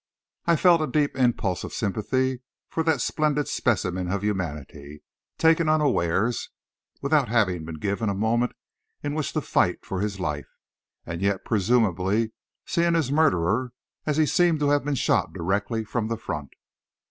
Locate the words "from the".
15.83-16.17